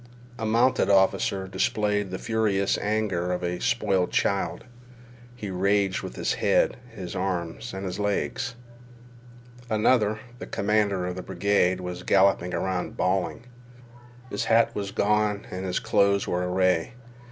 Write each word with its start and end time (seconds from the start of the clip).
A 0.39 0.47
mounted 0.47 0.89
officer 0.89 1.47
displayed 1.47 2.09
the 2.09 2.17
furious 2.17 2.75
anger 2.79 3.31
of 3.31 3.43
a 3.43 3.59
spoiled 3.61 4.09
child. 4.11 4.63
He 5.35 5.51
raged 5.51 6.01
with 6.01 6.15
his 6.15 6.33
head, 6.33 6.77
his 6.89 7.15
arms, 7.15 7.71
and 7.71 7.85
his 7.85 7.99
legs. 7.99 8.55
Another, 9.69 10.19
the 10.39 10.47
commander 10.47 11.05
of 11.05 11.15
the 11.17 11.21
brigade, 11.21 11.81
was 11.81 12.01
galloping 12.01 12.51
about 12.51 12.97
bawling. 12.97 13.43
His 14.31 14.45
hat 14.45 14.73
was 14.73 14.89
gone 14.89 15.45
and 15.51 15.67
his 15.67 15.77
clothes 15.77 16.27
were 16.27 16.49
awry. 16.49 16.93